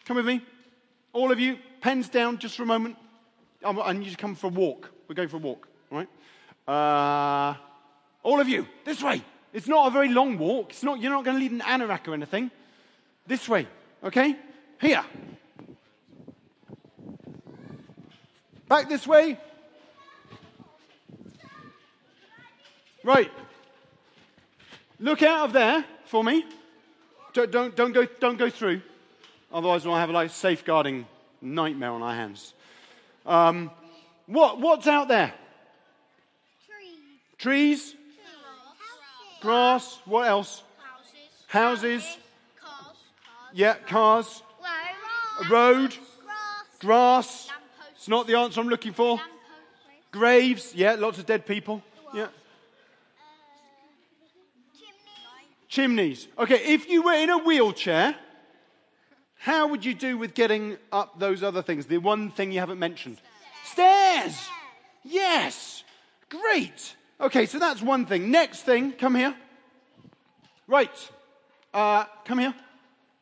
Come 0.05 0.17
with 0.17 0.27
me. 0.27 0.43
All 1.13 1.33
of 1.33 1.41
you, 1.41 1.59
pens 1.81 2.09
down 2.09 2.39
just 2.39 2.57
for 2.57 2.63
a 2.63 2.67
moment. 2.67 2.97
I 3.65 3.93
need 3.93 4.05
you 4.05 4.13
to 4.13 4.17
come 4.17 4.35
for 4.35 4.47
a 4.47 4.51
walk. 4.51 4.91
We're 5.09 5.15
going 5.15 5.29
for 5.29 5.37
a 5.37 5.41
walk, 5.41 5.69
all 5.91 5.99
right? 5.99 6.09
Uh, 6.69 7.57
all 8.23 8.41
of 8.41 8.49
you, 8.49 8.67
this 8.85 9.03
way. 9.03 9.23
It's 9.53 9.67
not 9.67 9.89
a 9.89 9.91
very 9.91 10.09
long 10.09 10.39
walk. 10.39 10.71
It's 10.71 10.83
not, 10.83 11.01
you're 11.01 11.11
not 11.11 11.25
going 11.25 11.37
to 11.37 11.43
lead 11.43 11.51
an 11.51 11.61
anorak 11.61 12.07
or 12.07 12.15
anything. 12.15 12.51
This 13.27 13.49
way, 13.49 13.67
okay? 14.05 14.37
Here. 14.81 15.05
Back 18.69 18.89
this 18.89 19.07
way. 19.07 19.39
Right. 23.03 23.31
Look 24.99 25.23
out 25.23 25.47
of 25.47 25.53
there 25.53 25.85
for 26.07 26.23
me. 26.23 26.45
Don't, 27.33 27.51
don't, 27.51 27.77
don't, 27.77 27.93
go, 27.93 28.07
don't 28.21 28.39
go 28.39 28.51
through. 28.51 28.83
Otherwise, 29.53 29.85
we'll 29.85 29.97
have 29.97 30.11
a 30.11 30.13
like, 30.13 30.31
safeguarding 30.31 31.07
nightmare 31.41 31.91
on 31.91 32.03
our 32.03 32.15
hands. 32.15 32.55
Um, 33.27 33.71
what, 34.27 34.61
what's 34.61 34.87
out 34.87 35.09
there? 35.09 35.33
Trees. 37.39 37.91
Trees, 37.93 37.95
grass, 39.41 39.99
what 40.05 40.29
else? 40.29 40.63
Houses. 41.49 42.03
Houses. 42.03 42.19
Cars. 42.61 42.97
Yeah, 43.53 43.75
cars, 43.75 44.43
a 45.41 45.49
road, 45.49 45.97
grass. 46.81 47.51
It's 47.95 48.09
not 48.09 48.27
the 48.27 48.37
answer 48.37 48.61
I'm 48.61 48.69
looking 48.69 48.93
for. 48.93 49.21
Graves, 50.11 50.75
yeah, 50.75 50.95
lots 50.95 51.19
of 51.19 51.27
dead 51.27 51.47
people. 51.47 51.83
Yeah. 52.15 52.29
Chimneys. 55.69 56.27
Okay, 56.39 56.57
if 56.75 56.89
you 56.89 57.03
were 57.03 57.15
in 57.15 57.31
a 57.31 57.39
wheelchair, 57.39 58.17
how 59.37 59.69
would 59.69 59.85
you 59.85 59.95
do 59.95 60.19
with 60.19 60.35
getting 60.35 60.77
up 60.91 61.19
those 61.19 61.43
other 61.43 61.63
things? 61.63 61.87
The 61.87 61.99
one 61.99 62.31
thing 62.31 62.53
you 62.53 62.61
haven't 62.61 62.79
mentioned. 62.79 63.19
Stairs. 63.65 64.49
Yes. 65.05 65.85
Great. 66.29 66.97
Okay, 67.21 67.47
so 67.47 67.59
that's 67.59 67.81
one 67.81 68.07
thing. 68.07 68.31
Next 68.31 68.63
thing, 68.63 68.93
come 68.93 69.15
here. 69.15 69.35
Right. 70.67 71.11
Uh, 71.73 72.05
come 72.25 72.39
here. 72.39 72.55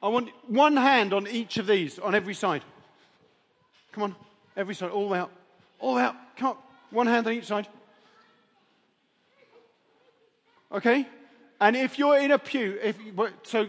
I 0.02 0.09
want 0.09 0.31
one 0.47 0.76
hand 0.76 1.12
on 1.12 1.26
each 1.26 1.57
of 1.57 1.67
these, 1.67 1.99
on 1.99 2.14
every 2.14 2.35
side. 2.35 2.62
Come 3.93 4.05
on, 4.05 4.17
every 4.57 4.75
side, 4.75 4.90
all 4.90 5.07
the 5.07 5.12
way 5.12 5.19
out. 5.19 5.33
All 5.81 5.95
the 5.95 5.97
way 5.97 6.02
out. 6.05 6.17
Come 6.37 6.50
on. 6.50 6.57
One 6.90 7.07
hand 7.07 7.26
on 7.26 7.33
each 7.33 7.47
side. 7.47 7.67
Okay? 10.73 11.07
And 11.61 11.76
if 11.76 11.99
you're 11.99 12.19
in 12.19 12.31
a 12.31 12.38
pew, 12.38 12.78
if 12.83 12.97
so, 13.43 13.69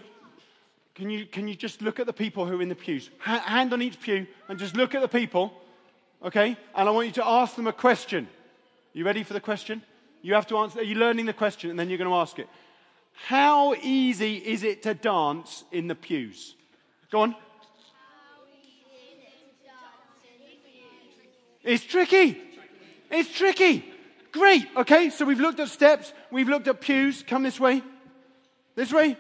can 0.96 1.10
you, 1.10 1.26
can 1.26 1.48
you 1.48 1.56
just 1.56 1.82
look 1.82 2.00
at 2.00 2.06
the 2.06 2.14
people 2.14 2.46
who 2.46 2.60
are 2.60 2.62
in 2.62 2.70
the 2.70 2.76
pews? 2.76 3.10
Ha- 3.20 3.40
hand 3.40 3.74
on 3.74 3.82
each 3.82 4.00
pew 4.00 4.28
and 4.48 4.60
just 4.60 4.76
look 4.76 4.94
at 4.94 5.02
the 5.02 5.08
people. 5.08 5.54
Okay? 6.24 6.58
And 6.76 6.90
I 6.90 6.92
want 6.92 7.08
you 7.08 7.14
to 7.14 7.26
ask 7.26 7.56
them 7.56 7.68
a 7.68 7.74
question. 7.74 8.28
You 8.94 9.06
ready 9.06 9.24
for 9.24 9.34
the 9.34 9.40
question? 9.40 9.82
You 10.22 10.34
have 10.34 10.48
to 10.48 10.58
answer. 10.58 10.80
Are 10.80 10.84
you 10.84 10.96
learning 10.96 11.26
the 11.26 11.34
question 11.34 11.70
and 11.70 11.80
then 11.80 11.90
you're 11.90 11.98
going 11.98 12.10
to 12.10 12.16
ask 12.16 12.38
it? 12.38 12.50
How 13.28 13.76
easy 13.76 14.38
is 14.38 14.64
it 14.64 14.84
to 14.84 14.94
dance 14.94 15.64
in 15.72 15.88
the 15.88 15.96
pews? 15.96 16.56
Go 17.12 17.22
on. 17.22 17.36
It's 21.64 21.84
tricky. 21.84 22.42
It's 23.12 23.32
tricky. 23.32 23.86
Great. 24.32 24.68
Okay, 24.76 25.10
so 25.10 25.26
we've 25.26 25.40
looked 25.40 25.60
at 25.60 25.70
steps, 25.70 26.14
we've 26.32 26.50
looked 26.50 26.68
at 26.68 26.82
pews. 26.82 27.24
Come 27.24 27.44
this 27.44 27.60
way. 27.60 27.84
This 28.76 28.94
way. 28.94 29.18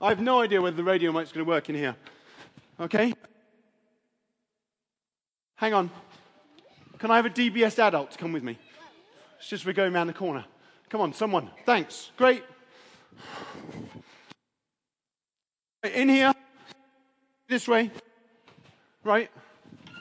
I 0.00 0.10
have 0.10 0.20
no 0.20 0.40
idea 0.40 0.60
whether 0.60 0.76
the 0.76 0.84
radio 0.84 1.10
mic's 1.10 1.32
going 1.32 1.44
to 1.44 1.48
work 1.48 1.68
in 1.68 1.74
here. 1.74 1.96
Okay? 2.78 3.14
Hang 5.56 5.72
on. 5.72 5.90
Can 6.98 7.10
I 7.10 7.16
have 7.16 7.26
a 7.26 7.30
DBS 7.30 7.78
adult 7.78 8.12
to 8.12 8.18
come 8.18 8.32
with 8.32 8.42
me? 8.42 8.58
It's 9.46 9.50
just 9.52 9.64
we're 9.64 9.74
going 9.74 9.94
around 9.94 10.08
the 10.08 10.12
corner. 10.12 10.44
Come 10.88 11.00
on, 11.02 11.12
someone. 11.12 11.48
Thanks. 11.64 12.10
Great. 12.16 12.42
In 15.84 16.08
here. 16.08 16.32
This 17.48 17.68
way. 17.68 17.92
Right. 19.04 19.30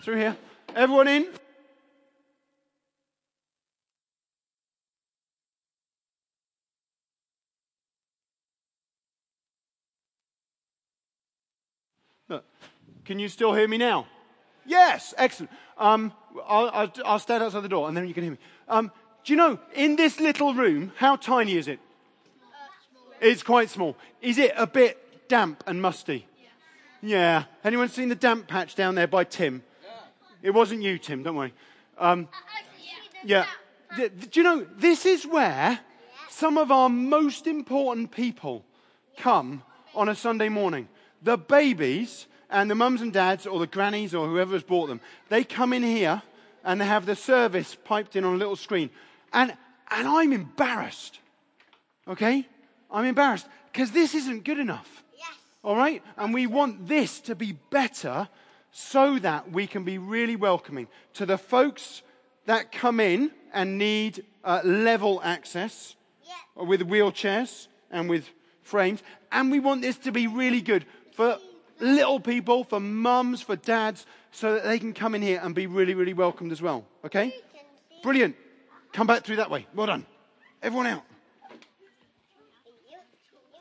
Through 0.02 0.16
here. 0.16 0.36
Everyone 0.76 1.08
in? 1.08 1.28
Look, 12.30 12.46
can 13.04 13.20
you 13.20 13.28
still 13.28 13.54
hear 13.54 13.68
me 13.68 13.78
now? 13.78 14.08
Yes, 14.66 15.14
excellent. 15.20 15.52
Um, 15.78 16.14
I'll, 16.48 16.72
I'll, 16.74 16.94
I'll, 17.06 17.20
stand 17.20 17.44
outside 17.44 17.62
the 17.62 17.70
door 17.70 17.88
and 17.88 17.96
then 17.96 18.08
you 18.08 18.16
can 18.16 18.24
hear 18.24 18.32
me. 18.32 18.40
Um, 18.68 18.92
do 19.26 19.34
you 19.34 19.38
know, 19.38 19.60
in 19.74 19.96
this 19.96 20.20
little 20.20 20.54
room, 20.54 20.92
how 20.98 21.16
tiny 21.16 21.58
is 21.58 21.68
it? 21.68 21.80
It's 23.20 23.42
quite 23.42 23.72
small. 23.72 23.98
Is 24.22 24.38
it 24.38 24.54
a 24.56 24.68
bit 24.68 25.28
damp 25.28 25.64
and 25.66 25.82
musty? 25.82 26.28
Yeah. 27.02 27.46
Anyone 27.64 27.90
seen 27.90 28.10
the 28.10 28.16
damp 28.16 28.48
patch 28.48 28.76
down 28.76 28.94
there 28.94 29.08
by 29.08 29.24
Tim? 29.24 29.64
It 30.44 30.52
wasn't 30.52 30.84
you, 30.84 31.00
Tim, 31.00 31.24
don't 31.24 31.36
worry. 31.36 31.54
Um, 31.98 32.28
yeah. 33.24 33.46
Do 33.98 34.10
you 34.34 34.44
know, 34.44 34.68
this 34.78 35.08
is 35.08 35.26
where 35.26 35.80
some 36.30 36.60
of 36.60 36.72
our 36.72 36.90
most 36.90 37.48
important 37.48 38.12
people 38.12 38.64
come 39.18 39.64
on 39.96 40.08
a 40.08 40.14
Sunday 40.16 40.50
morning. 40.50 40.88
The 41.24 41.38
babies 41.38 42.28
and 42.52 42.70
the 42.70 42.76
mums 42.76 43.02
and 43.02 43.12
dads 43.12 43.48
or 43.48 43.60
the 43.60 43.66
grannies 43.66 44.14
or 44.14 44.28
whoever 44.28 44.54
has 44.54 44.62
bought 44.62 44.86
them, 44.88 45.02
they 45.30 45.44
come 45.44 45.74
in 45.74 45.82
here 45.82 46.22
and 46.64 46.80
they 46.80 46.86
have 46.86 47.08
the 47.08 47.16
service 47.16 47.76
piped 47.84 48.16
in 48.16 48.24
on 48.24 48.36
a 48.36 48.38
little 48.38 48.56
screen. 48.56 48.92
And, 49.36 49.54
and 49.92 50.08
I'm 50.08 50.34
embarrassed. 50.34 51.20
Okay? 52.08 52.48
I'm 52.90 53.06
embarrassed 53.06 53.48
because 53.72 53.92
this 53.92 54.16
isn't 54.16 54.46
good 54.46 54.58
enough. 54.58 55.04
Yes. 55.16 55.28
All 55.64 55.76
right? 55.76 56.02
And 56.18 56.34
we 56.34 56.48
want 56.48 56.88
this 56.88 57.20
to 57.22 57.36
be 57.36 57.52
better 57.70 58.30
so 58.72 59.20
that 59.20 59.52
we 59.52 59.68
can 59.68 59.84
be 59.84 59.98
really 59.98 60.36
welcoming 60.36 60.88
to 61.14 61.26
the 61.26 61.38
folks 61.38 62.02
that 62.46 62.72
come 62.72 63.00
in 63.00 63.32
and 63.54 63.78
need 63.78 64.24
uh, 64.44 64.62
level 64.64 65.22
access 65.24 65.96
Yeah. 66.26 66.64
with 66.64 66.82
wheelchairs 66.82 67.68
and 67.92 68.10
with 68.10 68.30
frames. 68.64 69.04
And 69.32 69.52
we 69.52 69.60
want 69.60 69.82
this 69.82 69.98
to 70.00 70.12
be 70.12 70.28
really 70.28 70.62
good 70.62 70.86
for 71.14 71.40
little 71.80 72.20
people, 72.22 72.64
for 72.64 72.80
mums, 72.80 73.42
for 73.42 73.58
dads, 73.58 74.06
so 74.32 74.54
that 74.54 74.64
they 74.64 74.80
can 74.80 74.94
come 74.94 75.16
in 75.16 75.22
here 75.22 75.42
and 75.44 75.54
be 75.54 75.68
really, 75.68 75.94
really 75.94 76.14
welcomed 76.14 76.52
as 76.52 76.62
well. 76.62 76.86
Okay? 77.04 77.36
Brilliant. 78.04 78.36
Come 78.96 79.08
back 79.08 79.26
through 79.26 79.36
that 79.36 79.52
way. 79.52 79.68
Well 79.76 79.88
done. 79.88 80.06
Everyone 80.64 80.88
out. 80.88 81.04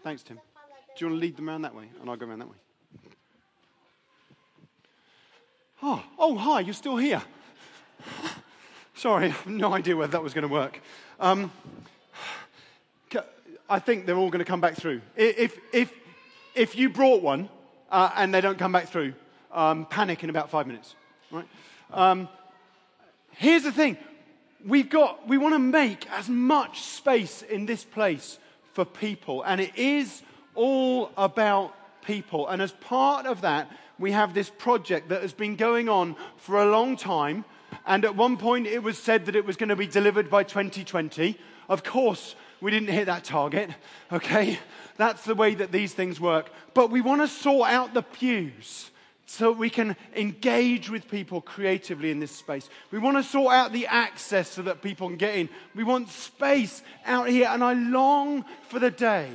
Thanks, 0.04 0.22
Tim. 0.22 0.36
Do 0.36 0.42
you 0.98 1.06
want 1.08 1.20
to 1.20 1.26
lead 1.26 1.36
them 1.36 1.48
around 1.48 1.62
that 1.62 1.74
way? 1.74 1.88
And 2.00 2.08
I'll 2.08 2.14
go 2.14 2.24
around 2.24 2.38
that 2.38 2.48
way. 2.48 2.56
Oh, 5.82 6.00
oh, 6.20 6.36
hi, 6.36 6.60
you're 6.60 6.72
still 6.72 6.96
here. 6.96 7.20
Sorry, 8.94 9.24
I 9.24 9.28
have 9.30 9.46
no 9.48 9.74
idea 9.74 9.96
whether 9.96 10.12
that 10.12 10.22
was 10.22 10.34
going 10.34 10.46
to 10.46 10.52
work. 10.52 10.78
Um, 11.18 11.50
I 13.68 13.80
think 13.80 14.06
they're 14.06 14.16
all 14.16 14.30
going 14.30 14.38
to 14.38 14.44
come 14.44 14.60
back 14.60 14.76
through. 14.76 15.00
If, 15.16 15.58
if, 15.72 15.92
if 16.54 16.76
you 16.76 16.90
brought 16.90 17.22
one 17.22 17.48
uh, 17.90 18.10
and 18.14 18.32
they 18.32 18.40
don't 18.40 18.58
come 18.58 18.70
back 18.70 18.86
through, 18.86 19.14
um, 19.50 19.86
panic 19.86 20.22
in 20.22 20.30
about 20.30 20.48
five 20.48 20.68
minutes. 20.68 20.94
Right? 21.32 21.48
Um, 21.92 22.28
here's 23.32 23.64
the 23.64 23.72
thing 23.72 23.96
we've 24.66 24.88
got, 24.88 25.28
we 25.28 25.38
want 25.38 25.54
to 25.54 25.58
make 25.58 26.10
as 26.10 26.28
much 26.28 26.80
space 26.80 27.42
in 27.42 27.66
this 27.66 27.84
place 27.84 28.38
for 28.72 28.84
people, 28.84 29.42
and 29.42 29.60
it 29.60 29.76
is 29.76 30.22
all 30.54 31.10
about 31.16 31.74
people. 32.04 32.48
And 32.48 32.60
as 32.60 32.72
part 32.72 33.26
of 33.26 33.42
that, 33.42 33.70
we 33.98 34.12
have 34.12 34.34
this 34.34 34.50
project 34.50 35.08
that 35.08 35.22
has 35.22 35.32
been 35.32 35.56
going 35.56 35.88
on 35.88 36.16
for 36.36 36.58
a 36.60 36.70
long 36.70 36.96
time. 36.96 37.44
And 37.86 38.04
at 38.04 38.16
one 38.16 38.36
point, 38.36 38.66
it 38.66 38.82
was 38.82 38.98
said 38.98 39.26
that 39.26 39.36
it 39.36 39.44
was 39.44 39.56
going 39.56 39.68
to 39.68 39.76
be 39.76 39.86
delivered 39.86 40.30
by 40.30 40.42
2020. 40.42 41.38
Of 41.68 41.84
course, 41.84 42.34
we 42.60 42.70
didn't 42.70 42.88
hit 42.88 43.06
that 43.06 43.24
target, 43.24 43.70
okay? 44.12 44.58
That's 44.96 45.24
the 45.24 45.34
way 45.34 45.54
that 45.54 45.70
these 45.70 45.92
things 45.92 46.20
work. 46.20 46.50
But 46.72 46.90
we 46.90 47.00
want 47.00 47.20
to 47.20 47.28
sort 47.28 47.70
out 47.70 47.94
the 47.94 48.02
pews 48.02 48.90
so 49.26 49.52
we 49.52 49.70
can 49.70 49.96
engage 50.14 50.90
with 50.90 51.08
people 51.08 51.40
creatively 51.40 52.10
in 52.10 52.20
this 52.20 52.30
space. 52.30 52.68
We 52.90 52.98
want 52.98 53.16
to 53.16 53.22
sort 53.22 53.54
out 53.54 53.72
the 53.72 53.86
access 53.86 54.50
so 54.50 54.62
that 54.62 54.82
people 54.82 55.08
can 55.08 55.16
get 55.16 55.36
in. 55.36 55.48
We 55.74 55.84
want 55.84 56.10
space 56.10 56.82
out 57.06 57.28
here, 57.28 57.48
and 57.48 57.64
I 57.64 57.72
long 57.72 58.44
for 58.68 58.78
the 58.78 58.90
day 58.90 59.30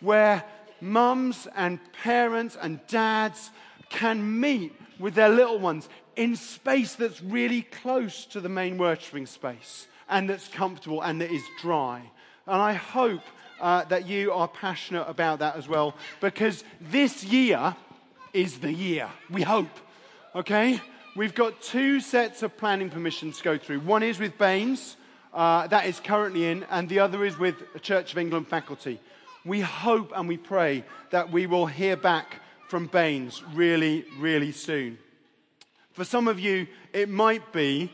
where 0.00 0.44
mums 0.80 1.46
and 1.54 1.78
parents 2.02 2.56
and 2.60 2.80
dads 2.88 3.50
can 3.88 4.40
meet 4.40 4.74
with 4.98 5.14
their 5.14 5.28
little 5.28 5.58
ones 5.58 5.88
in 6.16 6.36
space 6.36 6.94
that's 6.94 7.22
really 7.22 7.62
close 7.62 8.24
to 8.26 8.40
the 8.40 8.48
main 8.48 8.78
worshipping 8.78 9.26
space 9.26 9.86
and 10.08 10.28
that's 10.28 10.48
comfortable 10.48 11.02
and 11.02 11.20
that 11.20 11.30
is 11.30 11.42
dry. 11.60 12.02
And 12.46 12.60
I 12.60 12.74
hope 12.74 13.22
uh, 13.60 13.84
that 13.84 14.06
you 14.06 14.32
are 14.32 14.48
passionate 14.48 15.04
about 15.04 15.38
that 15.38 15.56
as 15.56 15.68
well 15.68 15.94
because 16.20 16.64
this 16.80 17.24
year 17.24 17.76
is 18.32 18.58
the 18.58 18.72
year. 18.72 19.08
We 19.30 19.42
hope. 19.42 19.70
Okay? 20.34 20.80
We've 21.16 21.34
got 21.34 21.60
two 21.60 22.00
sets 22.00 22.42
of 22.42 22.56
planning 22.56 22.90
permissions 22.90 23.38
to 23.38 23.44
go 23.44 23.58
through. 23.58 23.80
One 23.80 24.02
is 24.02 24.18
with 24.20 24.38
BANES, 24.38 24.96
uh, 25.34 25.66
that 25.66 25.86
is 25.86 25.98
currently 26.00 26.46
in, 26.46 26.64
and 26.70 26.88
the 26.88 27.00
other 27.00 27.24
is 27.24 27.38
with 27.38 27.56
a 27.74 27.80
Church 27.80 28.12
of 28.12 28.18
England 28.18 28.48
faculty. 28.48 29.00
We 29.44 29.60
hope 29.60 30.12
and 30.14 30.28
we 30.28 30.36
pray 30.36 30.84
that 31.10 31.32
we 31.32 31.46
will 31.46 31.66
hear 31.66 31.96
back 31.96 32.40
from 32.68 32.86
BANES 32.86 33.42
really, 33.54 34.04
really 34.18 34.52
soon. 34.52 34.98
For 35.92 36.04
some 36.04 36.28
of 36.28 36.38
you, 36.38 36.68
it 36.92 37.08
might 37.08 37.52
be 37.52 37.92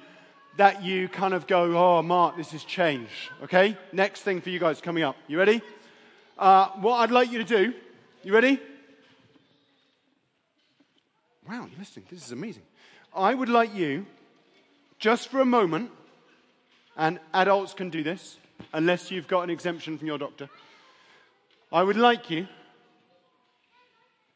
that 0.59 0.83
you 0.83 1.09
kind 1.09 1.35
of 1.35 1.47
go, 1.47 1.77
oh, 1.77 2.03
Mark, 2.03 2.37
this 2.37 2.51
has 2.53 2.65
changed. 2.65 3.31
Okay? 3.43 3.77
Next 3.93 4.23
thing 4.23 4.41
for 4.41 4.51
you 4.51 4.59
guys 4.59 4.81
coming 4.81 5.03
up. 5.03 5.17
You 5.27 5.39
ready? 5.39 5.63
Uh, 6.39 6.69
what 6.81 6.97
I'd 6.97 7.11
like 7.11 7.33
you 7.33 7.39
to 7.39 7.45
do, 7.45 7.75
you 8.23 8.35
ready? 8.35 8.61
Wow, 11.49 11.69
you're 11.71 11.79
listening. 11.79 12.07
This 12.11 12.27
is 12.27 12.33
amazing. 12.33 12.65
I 13.15 13.33
would 13.33 13.49
like 13.49 13.73
you, 13.73 14.05
just 14.99 15.29
for 15.29 15.41
a 15.41 15.45
moment, 15.45 15.91
and 16.97 17.21
adults 17.33 17.73
can 17.73 17.89
do 17.89 18.03
this, 18.03 18.37
unless 18.73 19.13
you've 19.13 19.29
got 19.29 19.43
an 19.43 19.51
exemption 19.51 19.97
from 19.97 20.09
your 20.09 20.19
doctor. 20.19 20.49
I 21.73 21.85
would 21.85 21.97
like 21.97 22.31
you, 22.31 22.49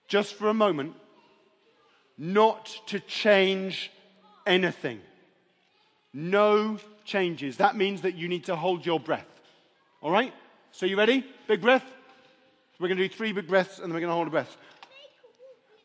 just 0.06 0.34
for 0.34 0.48
a 0.48 0.54
moment, 0.54 0.94
not 2.16 2.78
to 2.86 3.00
change 3.00 3.90
anything. 4.46 5.00
No 6.12 6.78
changes. 7.04 7.56
That 7.56 7.76
means 7.76 8.02
that 8.02 8.14
you 8.14 8.28
need 8.28 8.44
to 8.44 8.54
hold 8.54 8.86
your 8.86 9.00
breath. 9.00 9.26
All 10.00 10.12
right? 10.12 10.32
So, 10.70 10.86
you 10.86 10.96
ready? 10.96 11.24
Big 11.48 11.60
breath. 11.60 11.84
We're 12.78 12.88
going 12.88 12.98
to 12.98 13.08
do 13.08 13.14
three 13.14 13.32
big 13.32 13.48
breaths 13.48 13.78
and 13.78 13.86
then 13.86 13.94
we're 13.94 14.00
going 14.00 14.10
to 14.10 14.14
hold 14.14 14.28
a 14.28 14.30
breath. 14.30 14.56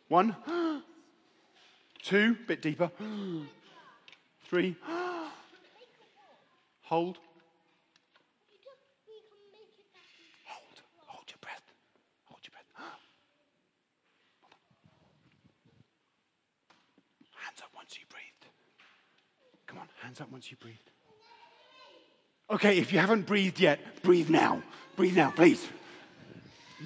One, 0.08 0.36
two, 2.06 2.38
bit 2.48 2.62
deeper. 2.62 2.92
Three, 4.48 4.76
hold. 6.84 7.18
Hold. 10.46 10.82
Hold 11.08 11.26
your 11.28 11.38
breath. 11.42 11.64
Hold 12.26 12.40
your 12.44 12.52
breath. 12.52 12.70
Hands 17.44 17.62
up 17.62 17.70
once 17.76 17.98
you 18.00 18.06
breathed. 18.10 18.46
Come 19.66 19.80
on, 19.80 19.88
hands 20.02 20.22
up 20.22 20.32
once 20.32 20.52
you 20.52 20.58
breathed. 20.58 20.92
Okay, 22.52 22.78
if 22.78 22.94
you 22.94 23.00
haven't 23.00 23.26
breathed 23.26 23.60
yet, 23.60 23.80
breathe 24.04 24.30
now. 24.30 24.62
Breathe 24.96 25.18
now, 25.18 25.32
please. 25.32 25.68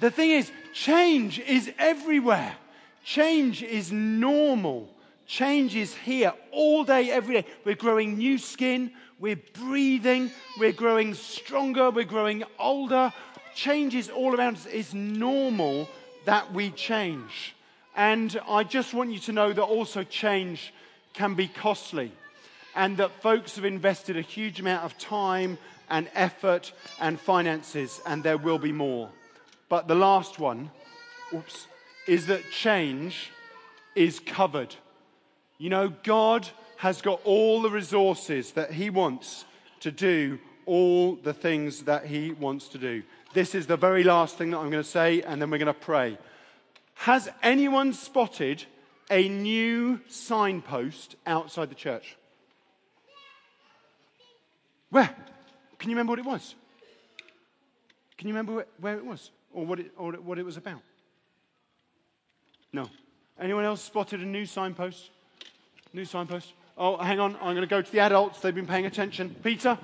The 0.00 0.10
thing 0.10 0.30
is, 0.30 0.50
change 0.72 1.38
is 1.38 1.70
everywhere. 1.78 2.56
Change 3.04 3.62
is 3.62 3.92
normal. 3.92 4.88
Change 5.30 5.76
is 5.76 5.94
here 5.94 6.32
all 6.50 6.82
day, 6.82 7.08
every 7.08 7.34
day. 7.34 7.48
We're 7.64 7.76
growing 7.76 8.18
new 8.18 8.36
skin, 8.36 8.90
we're 9.20 9.40
breathing, 9.52 10.32
we're 10.58 10.72
growing 10.72 11.14
stronger, 11.14 11.88
we're 11.90 12.02
growing 12.02 12.42
older. 12.58 13.12
Change 13.54 13.94
is 13.94 14.10
all 14.10 14.34
around 14.34 14.56
us. 14.56 14.66
It's 14.66 14.92
normal 14.92 15.88
that 16.24 16.52
we 16.52 16.70
change. 16.70 17.54
And 17.94 18.40
I 18.48 18.64
just 18.64 18.92
want 18.92 19.12
you 19.12 19.20
to 19.20 19.32
know 19.32 19.52
that 19.52 19.62
also 19.62 20.02
change 20.02 20.74
can 21.12 21.34
be 21.34 21.46
costly 21.46 22.10
and 22.74 22.96
that 22.96 23.22
folks 23.22 23.54
have 23.54 23.64
invested 23.64 24.16
a 24.16 24.22
huge 24.22 24.58
amount 24.58 24.84
of 24.84 24.98
time 24.98 25.58
and 25.88 26.10
effort 26.12 26.72
and 26.98 27.20
finances, 27.20 28.00
and 28.04 28.24
there 28.24 28.36
will 28.36 28.58
be 28.58 28.72
more. 28.72 29.08
But 29.68 29.86
the 29.86 29.94
last 29.94 30.40
one, 30.40 30.72
oops, 31.32 31.68
is 32.08 32.26
that 32.26 32.50
change 32.50 33.30
is 33.94 34.18
covered. 34.18 34.74
You 35.60 35.68
know, 35.68 35.92
God 36.04 36.48
has 36.78 37.02
got 37.02 37.20
all 37.22 37.60
the 37.60 37.68
resources 37.68 38.52
that 38.52 38.72
He 38.72 38.88
wants 38.88 39.44
to 39.80 39.90
do 39.90 40.38
all 40.64 41.16
the 41.16 41.34
things 41.34 41.82
that 41.82 42.06
He 42.06 42.32
wants 42.32 42.68
to 42.68 42.78
do. 42.78 43.02
This 43.34 43.54
is 43.54 43.66
the 43.66 43.76
very 43.76 44.02
last 44.02 44.38
thing 44.38 44.52
that 44.52 44.56
I'm 44.56 44.70
going 44.70 44.82
to 44.82 44.88
say, 44.88 45.20
and 45.20 45.40
then 45.40 45.50
we're 45.50 45.58
going 45.58 45.66
to 45.66 45.74
pray. 45.74 46.16
Has 46.94 47.28
anyone 47.42 47.92
spotted 47.92 48.64
a 49.10 49.28
new 49.28 50.00
signpost 50.08 51.16
outside 51.26 51.68
the 51.68 51.74
church? 51.74 52.16
Where? 54.88 55.14
Can 55.78 55.90
you 55.90 55.94
remember 55.94 56.12
what 56.12 56.20
it 56.20 56.24
was? 56.24 56.54
Can 58.16 58.28
you 58.28 58.34
remember 58.34 58.64
where, 58.80 58.96
it 58.96 59.04
was 59.04 59.30
or 59.52 59.66
what 59.66 59.78
it, 59.78 59.92
or 59.98 60.12
what 60.12 60.38
it 60.38 60.46
was 60.46 60.56
about? 60.56 60.80
No. 62.72 62.88
Anyone 63.38 63.66
else 63.66 63.82
spotted 63.82 64.20
a 64.20 64.26
new 64.26 64.46
signpost? 64.46 65.10
New 65.92 66.04
signpost? 66.04 66.52
Oh, 66.78 66.96
hang 66.98 67.18
on. 67.18 67.34
I'm 67.36 67.54
going 67.54 67.56
to 67.56 67.66
go 67.66 67.82
to 67.82 67.92
the 67.92 67.98
adults. 67.98 68.40
They've 68.40 68.54
been 68.54 68.66
paying 68.66 68.86
attention. 68.86 69.34
Peter? 69.42 69.76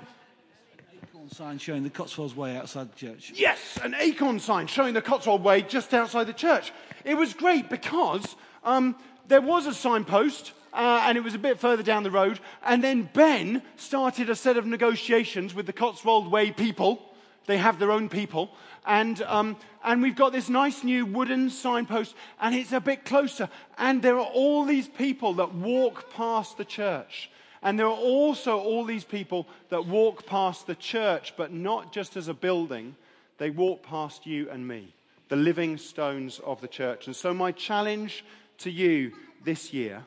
Acorn 1.03 1.29
sign 1.29 1.57
showing 1.57 1.83
the 1.83 1.89
Cotswolds 1.89 2.33
Way 2.33 2.55
outside 2.55 2.89
the 2.91 2.95
church. 2.95 3.33
Yes, 3.35 3.77
an 3.83 3.93
acorn 3.99 4.39
sign 4.39 4.67
showing 4.67 4.93
the 4.93 5.01
Cotswold 5.01 5.43
Way 5.43 5.63
just 5.63 5.93
outside 5.93 6.23
the 6.23 6.33
church. 6.33 6.71
It 7.03 7.15
was 7.15 7.33
great 7.33 7.69
because 7.69 8.37
um, 8.63 8.95
there 9.27 9.41
was 9.41 9.67
a 9.67 9.73
signpost 9.73 10.53
uh, 10.73 11.03
and 11.03 11.17
it 11.17 11.23
was 11.25 11.33
a 11.33 11.39
bit 11.39 11.59
further 11.59 11.83
down 11.83 12.03
the 12.03 12.11
road. 12.11 12.39
And 12.63 12.81
then 12.81 13.09
Ben 13.13 13.61
started 13.75 14.29
a 14.29 14.35
set 14.35 14.55
of 14.55 14.65
negotiations 14.65 15.53
with 15.53 15.65
the 15.65 15.73
Cotswold 15.73 16.31
Way 16.31 16.51
people. 16.51 17.01
They 17.47 17.57
have 17.57 17.79
their 17.79 17.91
own 17.91 18.09
people. 18.09 18.51
And, 18.85 19.21
um, 19.23 19.57
and 19.83 20.01
we've 20.01 20.15
got 20.15 20.31
this 20.31 20.49
nice 20.49 20.83
new 20.83 21.05
wooden 21.05 21.49
signpost, 21.49 22.15
and 22.39 22.53
it's 22.53 22.71
a 22.71 22.79
bit 22.79 23.03
closer. 23.03 23.49
And 23.77 24.01
there 24.01 24.17
are 24.17 24.25
all 24.25 24.63
these 24.63 24.87
people 24.87 25.33
that 25.35 25.55
walk 25.55 26.11
past 26.11 26.57
the 26.57 26.65
church. 26.65 27.31
And 27.63 27.79
there 27.79 27.87
are 27.87 27.91
also 27.91 28.59
all 28.59 28.85
these 28.85 29.03
people 29.03 29.47
that 29.69 29.87
walk 29.87 30.25
past 30.25 30.67
the 30.67 30.75
church, 30.75 31.33
but 31.35 31.51
not 31.51 31.91
just 31.91 32.15
as 32.15 32.27
a 32.27 32.33
building, 32.33 32.95
they 33.39 33.49
walk 33.49 33.83
past 33.83 34.25
you 34.25 34.49
and 34.49 34.67
me, 34.67 34.93
the 35.29 35.35
living 35.35 35.77
stones 35.77 36.39
of 36.39 36.61
the 36.61 36.67
church. 36.67 37.07
And 37.07 37.15
so, 37.15 37.33
my 37.33 37.51
challenge 37.51 38.23
to 38.59 38.71
you 38.71 39.13
this 39.43 39.73
year 39.73 40.05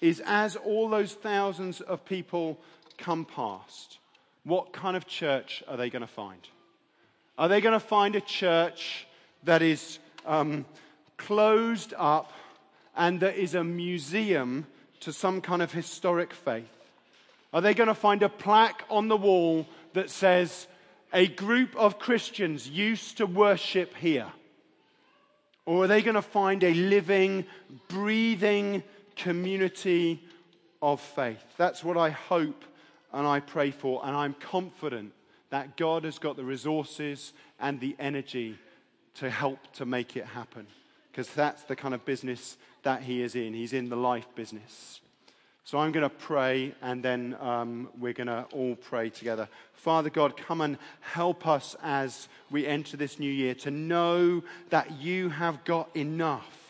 is 0.00 0.22
as 0.26 0.56
all 0.56 0.88
those 0.88 1.14
thousands 1.14 1.80
of 1.80 2.04
people 2.04 2.58
come 2.98 3.24
past, 3.24 3.98
what 4.44 4.72
kind 4.72 4.96
of 4.96 5.06
church 5.06 5.62
are 5.66 5.76
they 5.76 5.90
going 5.90 6.02
to 6.02 6.06
find? 6.06 6.40
Are 7.36 7.48
they 7.48 7.60
going 7.60 7.72
to 7.72 7.80
find 7.80 8.14
a 8.14 8.20
church 8.20 9.06
that 9.42 9.62
is 9.62 9.98
um, 10.26 10.64
closed 11.16 11.94
up 11.96 12.32
and 12.96 13.20
that 13.20 13.36
is 13.36 13.54
a 13.54 13.64
museum 13.64 14.66
to 15.00 15.12
some 15.12 15.40
kind 15.40 15.62
of 15.62 15.72
historic 15.72 16.32
faith? 16.32 16.68
Are 17.52 17.60
they 17.60 17.74
going 17.74 17.88
to 17.88 17.94
find 17.94 18.22
a 18.22 18.28
plaque 18.28 18.84
on 18.90 19.08
the 19.08 19.16
wall 19.16 19.66
that 19.94 20.10
says, 20.10 20.66
a 21.12 21.28
group 21.28 21.74
of 21.76 21.98
Christians 21.98 22.68
used 22.68 23.18
to 23.18 23.26
worship 23.26 23.96
here? 23.96 24.26
Or 25.66 25.84
are 25.84 25.86
they 25.86 26.02
going 26.02 26.16
to 26.16 26.22
find 26.22 26.62
a 26.62 26.74
living, 26.74 27.46
breathing 27.88 28.82
community 29.16 30.22
of 30.82 31.00
faith? 31.00 31.42
That's 31.56 31.82
what 31.82 31.96
I 31.96 32.10
hope 32.10 32.64
and 33.14 33.26
I 33.26 33.40
pray 33.40 33.70
for, 33.70 34.04
and 34.04 34.16
I'm 34.16 34.34
confident 34.34 35.12
that 35.50 35.76
God 35.76 36.04
has 36.04 36.18
got 36.18 36.36
the 36.36 36.44
resources 36.44 37.32
and 37.60 37.78
the 37.80 37.94
energy 37.98 38.58
to 39.14 39.30
help 39.30 39.72
to 39.74 39.86
make 39.86 40.16
it 40.16 40.26
happen. 40.26 40.66
Because 41.10 41.30
that's 41.30 41.62
the 41.62 41.76
kind 41.76 41.94
of 41.94 42.04
business 42.04 42.56
that 42.82 43.02
he 43.02 43.22
is 43.22 43.36
in. 43.36 43.54
He's 43.54 43.72
in 43.72 43.88
the 43.88 43.96
life 43.96 44.26
business. 44.34 45.00
So 45.62 45.78
I'm 45.78 45.92
going 45.92 46.02
to 46.02 46.10
pray 46.10 46.74
and 46.82 47.02
then 47.02 47.36
um, 47.40 47.88
we're 47.98 48.12
going 48.12 48.26
to 48.26 48.46
all 48.52 48.74
pray 48.74 49.08
together. 49.08 49.48
Father 49.72 50.10
God, 50.10 50.36
come 50.36 50.60
and 50.60 50.76
help 51.00 51.46
us 51.46 51.74
as 51.82 52.28
we 52.50 52.66
enter 52.66 52.96
this 52.96 53.18
new 53.18 53.30
year 53.30 53.54
to 53.56 53.70
know 53.70 54.42
that 54.70 55.00
you 55.00 55.30
have 55.30 55.64
got 55.64 55.88
enough 55.96 56.63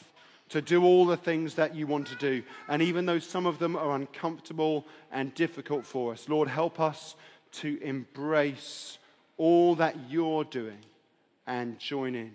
to 0.51 0.61
do 0.61 0.85
all 0.85 1.07
the 1.07 1.17
things 1.17 1.55
that 1.55 1.75
you 1.75 1.87
want 1.87 2.07
to 2.09 2.17
do. 2.17 2.43
And 2.69 2.83
even 2.83 3.07
though 3.07 3.19
some 3.19 3.47
of 3.47 3.59
them 3.59 3.77
are 3.77 3.95
uncomfortable 3.95 4.85
and 5.11 5.35
difficult 5.35 5.87
for 5.87 6.13
us, 6.13 6.29
Lord, 6.29 6.49
help 6.49 6.81
us 6.81 7.17
to 7.53 7.79
embrace 7.83 8.99
all 9.37 9.75
that 9.77 9.97
you're 10.09 10.45
doing 10.45 10.79
and 11.47 11.79
join 11.79 12.15
in. 12.15 12.33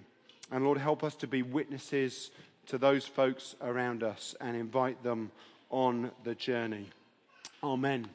And 0.52 0.64
Lord, 0.64 0.78
help 0.78 1.04
us 1.04 1.16
to 1.16 1.28
be 1.28 1.44
witnesses 1.44 2.32
to 2.68 2.78
those 2.78 3.06
folks 3.06 3.56
around 3.62 4.04
us 4.04 4.36
and 4.42 4.56
invite 4.56 5.04
them 5.04 5.32
on 5.70 6.12
the 6.24 6.36
journey. 6.36 6.90
Amen. 7.64 8.08